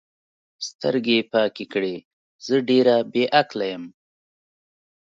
سترګې 0.67 1.15
یې 1.21 1.27
پاکې 1.33 1.65
کړې: 1.73 1.95
زه 2.45 2.55
ډېره 2.69 2.95
بې 3.11 3.25
عقله 3.39 3.65
یم. 3.73 3.83